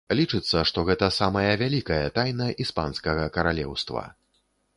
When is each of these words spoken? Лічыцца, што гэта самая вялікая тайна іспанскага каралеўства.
Лічыцца, 0.19 0.61
што 0.69 0.83
гэта 0.87 1.09
самая 1.17 1.51
вялікая 1.63 2.01
тайна 2.17 2.49
іспанскага 2.67 3.29
каралеўства. 3.37 4.03